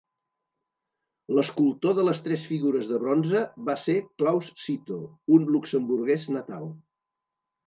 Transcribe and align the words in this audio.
L'escultor 1.39 1.93
de 1.99 2.05
les 2.07 2.21
tres 2.27 2.45
figures 2.53 2.89
de 2.93 2.99
bronze 3.03 3.43
va 3.69 3.77
ser 3.83 3.95
Claus 4.23 4.49
Cito, 4.63 4.99
un 5.37 5.47
luxemburguès 5.53 6.27
natal. 6.39 6.67